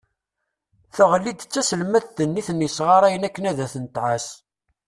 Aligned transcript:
Teɣli-d 0.95 1.39
taselmadt-nni 1.43 2.39
i 2.39 2.41
ten-yesɣarayen 2.47 3.27
akken 3.27 3.49
ad 3.51 3.57
ten-tɛas. 3.73 4.27